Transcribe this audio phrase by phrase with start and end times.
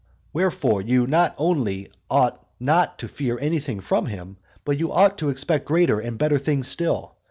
[0.33, 5.29] Wherefore you not only ought not to fear anything from him, but you ought to
[5.29, 7.17] expect greater and better things still.